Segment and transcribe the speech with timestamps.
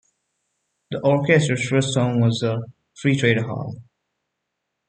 [0.89, 2.65] The orchestra's first home was the
[2.95, 3.75] Free Trade Hall.